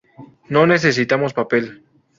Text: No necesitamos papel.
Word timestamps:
No 0.49 0.65
necesitamos 0.65 1.31
papel. 1.35 1.85